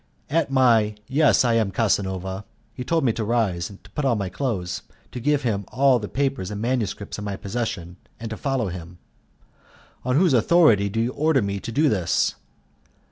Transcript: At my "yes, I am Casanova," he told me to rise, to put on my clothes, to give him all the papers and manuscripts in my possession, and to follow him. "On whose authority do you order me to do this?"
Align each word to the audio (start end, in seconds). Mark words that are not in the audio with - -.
At 0.31 0.49
my 0.49 0.95
"yes, 1.07 1.45
I 1.45 1.53
am 1.53 1.69
Casanova," 1.69 2.43
he 2.73 2.83
told 2.83 3.03
me 3.03 3.13
to 3.13 3.23
rise, 3.23 3.67
to 3.67 3.89
put 3.91 4.03
on 4.03 4.17
my 4.17 4.29
clothes, 4.29 4.81
to 5.11 5.19
give 5.19 5.43
him 5.43 5.63
all 5.67 5.99
the 5.99 6.07
papers 6.07 6.49
and 6.49 6.59
manuscripts 6.59 7.19
in 7.19 7.23
my 7.23 7.35
possession, 7.35 7.97
and 8.19 8.31
to 8.31 8.35
follow 8.37 8.69
him. 8.69 8.97
"On 10.03 10.15
whose 10.15 10.33
authority 10.33 10.89
do 10.89 10.99
you 10.99 11.11
order 11.11 11.43
me 11.43 11.59
to 11.59 11.71
do 11.71 11.87
this?" 11.87 12.33